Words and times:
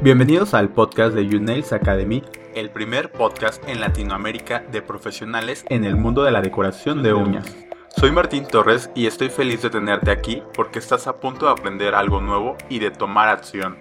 Bienvenidos 0.00 0.54
al 0.54 0.68
podcast 0.68 1.12
de 1.12 1.26
YouNails 1.26 1.72
Academy, 1.72 2.22
el 2.54 2.70
primer 2.70 3.10
podcast 3.10 3.60
en 3.68 3.80
Latinoamérica 3.80 4.60
de 4.70 4.80
profesionales 4.80 5.64
en 5.70 5.84
el 5.84 5.96
mundo 5.96 6.22
de 6.22 6.30
la 6.30 6.40
decoración 6.40 7.02
de 7.02 7.14
uñas. 7.14 7.56
Soy 7.96 8.12
Martín 8.12 8.46
Torres 8.46 8.90
y 8.94 9.08
estoy 9.08 9.28
feliz 9.28 9.60
de 9.62 9.70
tenerte 9.70 10.12
aquí 10.12 10.40
porque 10.54 10.78
estás 10.78 11.08
a 11.08 11.16
punto 11.16 11.46
de 11.46 11.52
aprender 11.52 11.96
algo 11.96 12.20
nuevo 12.20 12.56
y 12.68 12.78
de 12.78 12.92
tomar 12.92 13.28
acción. 13.28 13.76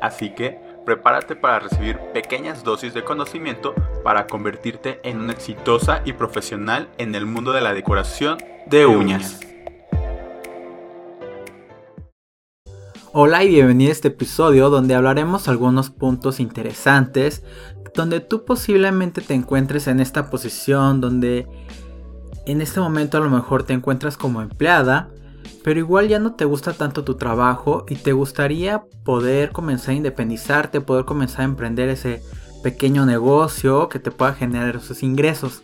Así 0.00 0.34
que 0.34 0.58
prepárate 0.86 1.36
para 1.36 1.58
recibir 1.58 1.98
pequeñas 2.14 2.64
dosis 2.64 2.94
de 2.94 3.04
conocimiento 3.04 3.74
para 4.02 4.26
convertirte 4.26 5.00
en 5.02 5.20
una 5.20 5.32
exitosa 5.32 6.00
y 6.06 6.14
profesional 6.14 6.88
en 6.96 7.14
el 7.14 7.26
mundo 7.26 7.52
de 7.52 7.60
la 7.60 7.74
decoración 7.74 8.38
de 8.64 8.86
uñas. 8.86 9.51
Hola 13.14 13.44
y 13.44 13.50
bienvenido 13.50 13.90
a 13.90 13.92
este 13.92 14.08
episodio 14.08 14.70
donde 14.70 14.94
hablaremos 14.94 15.46
algunos 15.46 15.90
puntos 15.90 16.40
interesantes, 16.40 17.42
donde 17.94 18.20
tú 18.20 18.46
posiblemente 18.46 19.20
te 19.20 19.34
encuentres 19.34 19.86
en 19.86 20.00
esta 20.00 20.30
posición, 20.30 21.02
donde 21.02 21.46
en 22.46 22.62
este 22.62 22.80
momento 22.80 23.18
a 23.18 23.20
lo 23.20 23.28
mejor 23.28 23.64
te 23.64 23.74
encuentras 23.74 24.16
como 24.16 24.40
empleada, 24.40 25.10
pero 25.62 25.78
igual 25.78 26.08
ya 26.08 26.20
no 26.20 26.36
te 26.36 26.46
gusta 26.46 26.72
tanto 26.72 27.04
tu 27.04 27.16
trabajo 27.16 27.84
y 27.86 27.96
te 27.96 28.12
gustaría 28.12 28.84
poder 29.04 29.50
comenzar 29.50 29.90
a 29.90 29.98
independizarte, 29.98 30.80
poder 30.80 31.04
comenzar 31.04 31.42
a 31.42 31.44
emprender 31.44 31.90
ese 31.90 32.22
pequeño 32.62 33.04
negocio 33.04 33.90
que 33.90 33.98
te 33.98 34.10
pueda 34.10 34.32
generar 34.32 34.76
esos 34.76 35.02
ingresos. 35.02 35.62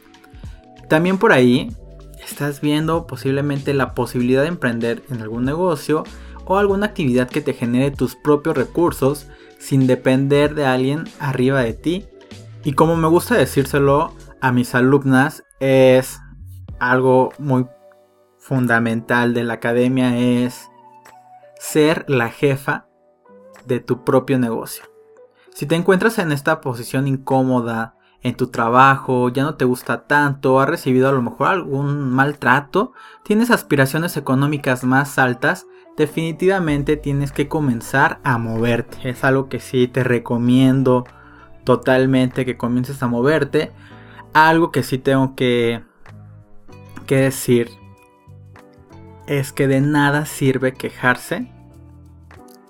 También 0.91 1.17
por 1.17 1.33
ahí 1.33 1.75
estás 2.23 2.61
viendo 2.61 3.07
posiblemente 3.07 3.73
la 3.73 3.95
posibilidad 3.95 4.43
de 4.43 4.49
emprender 4.49 5.03
en 5.09 5.23
algún 5.23 5.47
negocio, 5.47 6.05
o 6.49 6.57
alguna 6.57 6.87
actividad 6.87 7.29
que 7.29 7.43
te 7.43 7.53
genere 7.53 7.91
tus 7.91 8.17
propios 8.17 8.57
recursos 8.57 9.29
sin 9.59 9.87
depender 9.87 10.55
de 10.55 10.65
alguien 10.67 11.05
arriba 11.21 11.61
de 11.61 11.75
ti. 11.75 12.07
Y 12.65 12.73
como 12.73 12.97
me 12.97 13.07
gusta 13.07 13.35
decírselo 13.35 14.15
a 14.41 14.51
mis 14.51 14.75
alumnas, 14.75 15.45
es 15.61 16.21
algo 16.79 17.31
muy 17.39 17.67
fundamental 18.39 19.35
de 19.35 19.45
la 19.45 19.55
academia 19.55 20.17
es 20.17 20.71
ser 21.59 22.07
la 22.09 22.31
jefa 22.31 22.87
de 23.67 23.81
tu 23.81 24.05
propio 24.05 24.39
negocio. 24.39 24.85
Si 25.53 25.67
te 25.67 25.75
encuentras 25.75 26.19
en 26.19 26.33
esta 26.33 26.63
posición 26.63 27.07
incómoda 27.07 27.95
en 28.23 28.37
tu 28.37 28.47
trabajo, 28.47 29.29
ya 29.29 29.43
no 29.43 29.57
te 29.57 29.67
gusta 29.67 30.07
tanto, 30.07 30.61
has 30.61 30.69
recibido 30.69 31.09
a 31.09 31.13
lo 31.13 31.21
mejor 31.21 31.49
algún 31.49 32.11
maltrato, 32.11 32.93
tienes 33.23 33.51
aspiraciones 33.51 34.17
económicas 34.17 34.83
más 34.85 35.19
altas, 35.19 35.67
definitivamente 35.99 36.97
tienes 36.97 37.33
que 37.33 37.49
comenzar 37.49 38.21
a 38.23 38.39
moverte. 38.39 39.11
Es 39.11 39.25
algo 39.25 39.49
que 39.49 39.59
sí 39.59 39.89
te 39.89 40.05
recomiendo 40.05 41.05
totalmente 41.65 42.47
que 42.47 42.57
comiences 42.57 43.03
a 43.03 43.09
moverte. 43.09 43.73
Algo 44.33 44.71
que 44.71 44.85
sí 44.85 44.99
tengo 44.99 45.35
que, 45.35 45.83
que 47.07 47.17
decir 47.17 47.71
es 49.27 49.53
que 49.53 49.67
de 49.67 49.81
nada 49.81 50.25
sirve 50.25 50.73
quejarse 50.73 51.51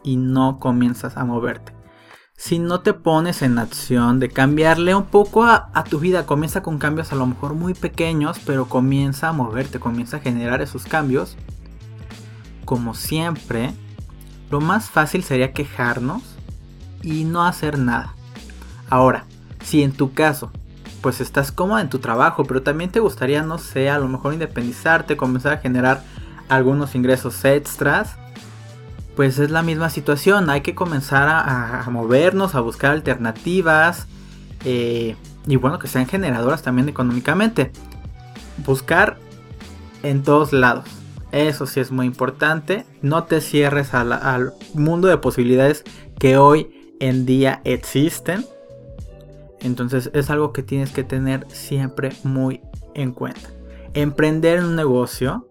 y 0.03 0.17
no 0.17 0.59
comienzas 0.59 1.19
a 1.19 1.25
moverte. 1.25 1.73
Si 2.35 2.59
no 2.59 2.81
te 2.81 2.95
pones 2.95 3.43
en 3.43 3.59
acción 3.59 4.21
de 4.21 4.31
cambiarle 4.31 4.95
un 4.95 5.05
poco 5.05 5.43
a, 5.43 5.71
a, 5.75 5.85
tu 5.85 5.99
vida, 5.99 6.25
comienza 6.25 6.63
con 6.63 6.79
cambios 6.79 7.13
a 7.13 7.17
lo 7.17 7.27
mejor 7.27 7.55
muy 7.55 7.75
pequeños, 7.75 8.39
pero 8.47 8.69
comienza 8.69 9.29
a 9.29 9.33
moverte, 9.33 9.81
comienza 9.81 10.17
a 10.17 10.21
generar 10.21 10.63
esos 10.63 10.85
cambios 10.85 11.37
como 12.69 12.93
siempre, 12.93 13.73
lo 14.51 14.61
más 14.61 14.91
fácil 14.91 15.25
sería 15.25 15.55
quejarnos 15.55 16.21
y 17.03 17.25
no 17.25 17.47
hacer 17.47 17.79
nada. 17.79 18.13
Ahora, 18.91 19.25
si 19.65 19.83
en 19.83 19.93
tu 19.93 20.13
caso, 20.13 20.51
pues 21.01 21.23
estás 21.23 21.51
cómoda 21.51 21.81
en 21.81 21.89
tu 21.89 21.99
trabajo, 21.99 22.45
pero 22.45 22.61
también 22.61 22.91
te 22.91 23.01
gustaría, 23.01 23.43
no 23.43 23.57
sé, 23.57 23.89
a 23.89 23.99
lo 23.99 24.07
mejor 24.07 24.35
independizarte, 24.35 25.17
comenzar 25.17 25.55
a 25.55 25.59
generar 25.61 26.03
algunos 26.51 26.95
ingresos 26.95 27.43
extras, 27.47 28.17
pues 29.17 29.39
es 29.39 29.51
la 29.51 29.63
misma 29.63 29.89
situación. 29.89 30.51
Hay 30.51 30.61
que 30.61 30.75
comenzar 30.75 31.27
a, 31.27 31.89
movernos, 31.89 32.55
a 32.55 32.61
buscar 32.61 32.91
alternativas 32.91 34.09
eh, 34.67 35.17
y 35.47 35.57
bueno, 35.57 35.79
que 35.79 35.89
sean 35.89 36.05
generadoras 36.05 36.61
también 36.61 36.91
económicamente. 36.91 37.73
Buscar 38.59 39.17
en 40.03 40.23
todos 40.23 40.53
lados. 40.53 40.85
Eso 41.33 41.67
sí 41.67 41.81
es 41.81 41.91
muy 41.91 42.07
importante. 42.07 42.87
No 43.03 43.25
te 43.25 43.41
cierres 43.41 43.95
al 43.95 44.53
mundo 44.75 45.09
de 45.09 45.19
posibilidades 45.19 45.85
que 46.19 46.37
hoy 46.37 46.95
en 47.01 47.27
día 47.27 47.61
existen. 47.65 48.45
Entonces 49.61 50.11
es 50.15 50.31
algo 50.31 50.53
que 50.53 50.63
tienes 50.63 50.91
que 50.91 51.05
tener 51.05 51.47
siempre 51.51 52.13
muy 52.23 52.61
en 52.95 53.13
cuenta. 53.13 53.51
Emprender 53.95 54.63
un 54.63 54.77
negocio 54.77 55.49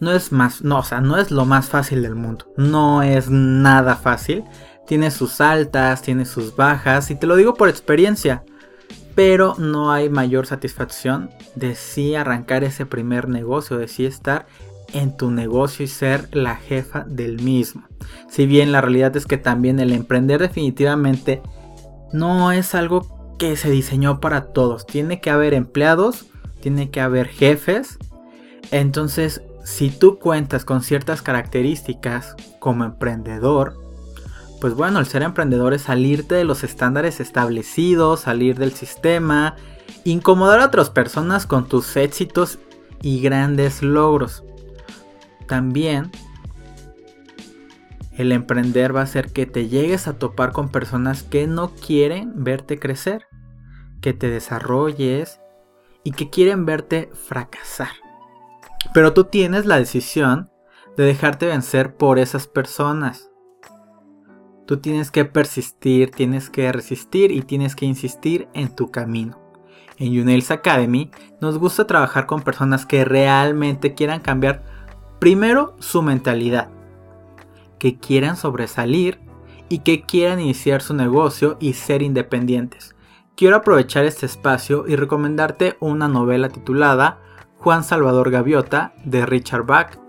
no 0.00 0.12
es 0.12 0.32
más, 0.32 0.62
no, 0.62 0.78
o 0.78 0.82
sea, 0.82 1.00
no 1.00 1.16
es 1.16 1.30
lo 1.30 1.44
más 1.44 1.68
fácil 1.68 2.02
del 2.02 2.14
mundo. 2.14 2.46
No 2.56 3.02
es 3.02 3.30
nada 3.30 3.96
fácil. 3.96 4.44
Tiene 4.86 5.10
sus 5.10 5.40
altas, 5.40 6.02
tiene 6.02 6.24
sus 6.24 6.56
bajas. 6.56 7.10
Y 7.10 7.14
te 7.14 7.26
lo 7.26 7.36
digo 7.36 7.54
por 7.54 7.68
experiencia 7.68 8.44
pero 9.14 9.54
no 9.58 9.92
hay 9.92 10.08
mayor 10.08 10.46
satisfacción 10.46 11.30
de 11.54 11.74
sí 11.74 12.14
arrancar 12.14 12.64
ese 12.64 12.86
primer 12.86 13.28
negocio, 13.28 13.78
de 13.78 13.88
sí 13.88 14.06
estar 14.06 14.46
en 14.92 15.16
tu 15.16 15.30
negocio 15.30 15.84
y 15.84 15.88
ser 15.88 16.28
la 16.32 16.56
jefa 16.56 17.04
del 17.06 17.42
mismo. 17.42 17.84
Si 18.28 18.46
bien 18.46 18.72
la 18.72 18.80
realidad 18.80 19.16
es 19.16 19.26
que 19.26 19.38
también 19.38 19.80
el 19.80 19.92
emprender 19.92 20.40
definitivamente 20.40 21.42
no 22.12 22.52
es 22.52 22.74
algo 22.74 23.34
que 23.38 23.56
se 23.56 23.70
diseñó 23.70 24.20
para 24.20 24.52
todos. 24.52 24.86
Tiene 24.86 25.20
que 25.20 25.30
haber 25.30 25.54
empleados, 25.54 26.26
tiene 26.60 26.90
que 26.90 27.00
haber 27.00 27.28
jefes. 27.28 27.98
Entonces, 28.70 29.42
si 29.64 29.90
tú 29.90 30.18
cuentas 30.18 30.64
con 30.64 30.82
ciertas 30.82 31.22
características 31.22 32.36
como 32.58 32.84
emprendedor, 32.84 33.81
pues 34.62 34.74
bueno, 34.74 35.00
el 35.00 35.06
ser 35.06 35.22
emprendedor 35.22 35.74
es 35.74 35.82
salirte 35.82 36.36
de 36.36 36.44
los 36.44 36.62
estándares 36.62 37.18
establecidos, 37.18 38.20
salir 38.20 38.60
del 38.60 38.70
sistema, 38.70 39.56
incomodar 40.04 40.60
a 40.60 40.66
otras 40.66 40.88
personas 40.88 41.46
con 41.46 41.66
tus 41.66 41.96
éxitos 41.96 42.60
y 43.02 43.20
grandes 43.20 43.82
logros. 43.82 44.44
También 45.48 46.12
el 48.12 48.30
emprender 48.30 48.94
va 48.94 49.00
a 49.00 49.02
hacer 49.02 49.32
que 49.32 49.46
te 49.46 49.66
llegues 49.66 50.06
a 50.06 50.12
topar 50.12 50.52
con 50.52 50.68
personas 50.68 51.24
que 51.24 51.48
no 51.48 51.72
quieren 51.74 52.44
verte 52.44 52.78
crecer, 52.78 53.26
que 54.00 54.12
te 54.12 54.30
desarrolles 54.30 55.40
y 56.04 56.12
que 56.12 56.30
quieren 56.30 56.66
verte 56.66 57.10
fracasar. 57.26 57.90
Pero 58.94 59.12
tú 59.12 59.24
tienes 59.24 59.66
la 59.66 59.78
decisión 59.78 60.52
de 60.96 61.02
dejarte 61.02 61.46
vencer 61.46 61.96
por 61.96 62.20
esas 62.20 62.46
personas. 62.46 63.31
Tú 64.66 64.76
tienes 64.78 65.10
que 65.10 65.24
persistir, 65.24 66.10
tienes 66.10 66.48
que 66.48 66.70
resistir 66.72 67.32
y 67.32 67.42
tienes 67.42 67.74
que 67.74 67.86
insistir 67.86 68.48
en 68.54 68.74
tu 68.74 68.90
camino. 68.90 69.40
En 69.98 70.18
Unails 70.18 70.50
Academy 70.50 71.10
nos 71.40 71.58
gusta 71.58 71.86
trabajar 71.86 72.26
con 72.26 72.42
personas 72.42 72.86
que 72.86 73.04
realmente 73.04 73.94
quieran 73.94 74.20
cambiar 74.20 74.64
primero 75.18 75.76
su 75.78 76.02
mentalidad, 76.02 76.68
que 77.78 77.98
quieran 77.98 78.36
sobresalir 78.36 79.20
y 79.68 79.80
que 79.80 80.02
quieran 80.02 80.40
iniciar 80.40 80.82
su 80.82 80.94
negocio 80.94 81.56
y 81.60 81.72
ser 81.72 82.02
independientes. 82.02 82.94
Quiero 83.36 83.56
aprovechar 83.56 84.04
este 84.04 84.26
espacio 84.26 84.84
y 84.86 84.96
recomendarte 84.96 85.76
una 85.80 86.06
novela 86.06 86.48
titulada 86.48 87.20
Juan 87.58 87.82
Salvador 87.82 88.30
Gaviota 88.30 88.92
de 89.04 89.24
Richard 89.24 89.64
Bach 89.64 90.01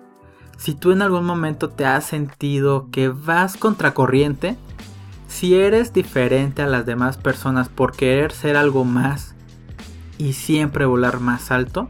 si 0.63 0.75
tú 0.75 0.93
en 0.93 1.01
algún 1.01 1.25
momento 1.25 1.67
te 1.67 1.85
has 1.85 2.05
sentido 2.05 2.87
que 2.89 3.09
vas 3.09 3.57
contracorriente, 3.57 4.55
si 5.27 5.55
eres 5.55 5.91
diferente 5.91 6.61
a 6.61 6.67
las 6.67 6.85
demás 6.85 7.17
personas 7.17 7.67
por 7.67 7.91
querer 7.97 8.31
ser 8.31 8.55
algo 8.55 8.85
más 8.85 9.35
y 10.17 10.31
siempre 10.31 10.85
volar 10.85 11.19
más 11.19 11.51
alto, 11.51 11.89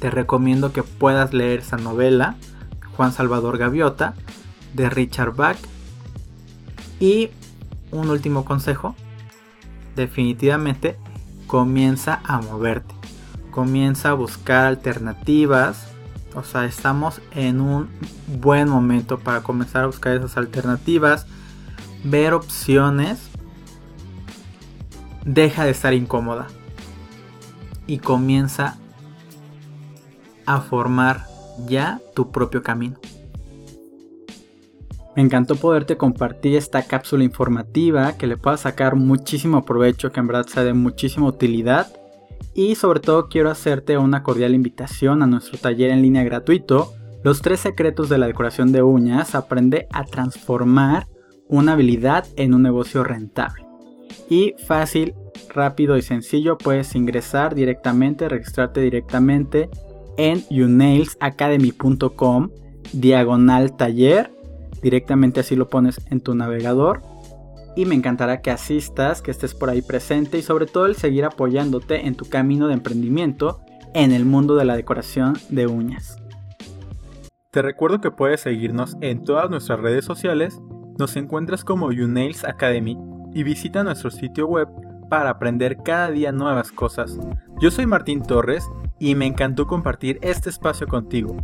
te 0.00 0.10
recomiendo 0.10 0.72
que 0.72 0.82
puedas 0.82 1.32
leer 1.34 1.60
esa 1.60 1.76
novela, 1.76 2.34
Juan 2.96 3.12
Salvador 3.12 3.58
Gaviota, 3.58 4.14
de 4.74 4.90
Richard 4.90 5.36
Bach. 5.36 5.58
Y 6.98 7.30
un 7.92 8.10
último 8.10 8.44
consejo, 8.44 8.96
definitivamente 9.94 10.98
comienza 11.46 12.22
a 12.24 12.40
moverte, 12.40 12.92
comienza 13.52 14.08
a 14.08 14.14
buscar 14.14 14.66
alternativas, 14.66 15.91
o 16.34 16.42
sea, 16.42 16.64
estamos 16.64 17.20
en 17.32 17.60
un 17.60 17.88
buen 18.40 18.68
momento 18.68 19.18
para 19.18 19.42
comenzar 19.42 19.84
a 19.84 19.86
buscar 19.86 20.16
esas 20.16 20.36
alternativas, 20.36 21.26
ver 22.04 22.34
opciones. 22.34 23.28
Deja 25.24 25.64
de 25.64 25.70
estar 25.70 25.94
incómoda 25.94 26.48
y 27.86 27.98
comienza 27.98 28.76
a 30.46 30.60
formar 30.60 31.26
ya 31.66 32.00
tu 32.14 32.32
propio 32.32 32.62
camino. 32.62 32.96
Me 35.14 35.22
encantó 35.22 35.56
poderte 35.56 35.96
compartir 35.96 36.56
esta 36.56 36.82
cápsula 36.82 37.22
informativa 37.22 38.16
que 38.16 38.26
le 38.26 38.38
pueda 38.38 38.56
sacar 38.56 38.96
muchísimo 38.96 39.64
provecho, 39.64 40.10
que 40.10 40.20
en 40.20 40.26
verdad 40.26 40.46
sea 40.46 40.64
de 40.64 40.72
muchísima 40.72 41.26
utilidad. 41.26 41.86
Y 42.54 42.74
sobre 42.74 43.00
todo 43.00 43.28
quiero 43.28 43.50
hacerte 43.50 43.98
una 43.98 44.22
cordial 44.22 44.54
invitación 44.54 45.22
a 45.22 45.26
nuestro 45.26 45.58
taller 45.58 45.90
en 45.90 46.02
línea 46.02 46.24
gratuito, 46.24 46.92
Los 47.24 47.40
tres 47.40 47.60
secretos 47.60 48.08
de 48.08 48.18
la 48.18 48.26
decoración 48.26 48.72
de 48.72 48.82
uñas, 48.82 49.36
aprende 49.36 49.86
a 49.92 50.04
transformar 50.04 51.06
una 51.46 51.74
habilidad 51.74 52.26
en 52.34 52.52
un 52.52 52.62
negocio 52.62 53.04
rentable. 53.04 53.64
Y 54.28 54.54
fácil, 54.66 55.14
rápido 55.54 55.96
y 55.96 56.02
sencillo 56.02 56.58
puedes 56.58 56.96
ingresar 56.96 57.54
directamente, 57.54 58.28
registrarte 58.28 58.80
directamente 58.80 59.70
en 60.16 60.44
unailsacademy.com 60.50 62.50
diagonal 62.92 63.76
taller. 63.76 64.32
Directamente 64.82 65.40
así 65.40 65.54
lo 65.54 65.68
pones 65.68 66.00
en 66.10 66.20
tu 66.20 66.34
navegador. 66.34 67.02
Y 67.74 67.86
me 67.86 67.94
encantará 67.94 68.40
que 68.42 68.50
asistas, 68.50 69.22
que 69.22 69.30
estés 69.30 69.54
por 69.54 69.70
ahí 69.70 69.82
presente 69.82 70.38
y 70.38 70.42
sobre 70.42 70.66
todo 70.66 70.86
el 70.86 70.96
seguir 70.96 71.24
apoyándote 71.24 72.06
en 72.06 72.14
tu 72.14 72.28
camino 72.28 72.68
de 72.68 72.74
emprendimiento 72.74 73.60
en 73.94 74.12
el 74.12 74.24
mundo 74.24 74.56
de 74.56 74.64
la 74.64 74.76
decoración 74.76 75.38
de 75.48 75.66
uñas. 75.66 76.16
Te 77.50 77.62
recuerdo 77.62 78.00
que 78.00 78.10
puedes 78.10 78.40
seguirnos 78.40 78.96
en 79.00 79.24
todas 79.24 79.50
nuestras 79.50 79.80
redes 79.80 80.04
sociales, 80.04 80.58
nos 80.98 81.16
encuentras 81.16 81.64
como 81.64 81.86
Unails 81.86 82.44
Academy 82.44 82.96
y 83.34 83.42
visita 83.42 83.84
nuestro 83.84 84.10
sitio 84.10 84.46
web 84.46 84.68
para 85.10 85.30
aprender 85.30 85.78
cada 85.84 86.10
día 86.10 86.32
nuevas 86.32 86.72
cosas. 86.72 87.18
Yo 87.60 87.70
soy 87.70 87.86
Martín 87.86 88.22
Torres 88.22 88.66
y 88.98 89.14
me 89.14 89.26
encantó 89.26 89.66
compartir 89.66 90.18
este 90.22 90.48
espacio 90.48 90.86
contigo. 90.86 91.36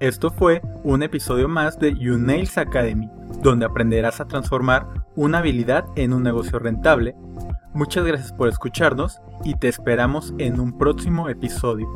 Esto 0.00 0.30
fue 0.30 0.62
un 0.84 1.02
episodio 1.02 1.48
más 1.48 1.76
de 1.80 1.90
Unails 1.90 2.56
Academy, 2.56 3.10
donde 3.42 3.66
aprenderás 3.66 4.20
a 4.20 4.28
transformar 4.28 4.86
una 5.16 5.38
habilidad 5.38 5.86
en 5.96 6.12
un 6.12 6.22
negocio 6.22 6.60
rentable. 6.60 7.16
Muchas 7.74 8.04
gracias 8.04 8.32
por 8.32 8.48
escucharnos 8.48 9.20
y 9.42 9.54
te 9.54 9.66
esperamos 9.66 10.34
en 10.38 10.60
un 10.60 10.78
próximo 10.78 11.28
episodio. 11.28 11.88